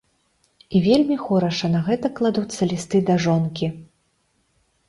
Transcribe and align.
І 0.75 0.79
вельмі 0.85 1.17
хораша 1.25 1.69
на 1.75 1.81
гэта 1.89 2.11
кладуцца 2.21 2.61
лісты 2.73 3.03
да 3.11 3.19
жонкі. 3.27 3.71